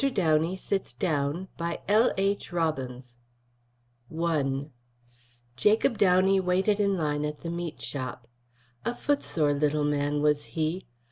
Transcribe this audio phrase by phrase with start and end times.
[0.11, 2.51] DOWNEY SITS DOWN By L.H.
[2.51, 3.19] ROBBINS
[4.09, 4.71] From Everybody's I
[5.55, 8.27] Jacob Downey waited in line at the meat shop.
[8.83, 10.87] A footsore little man was he.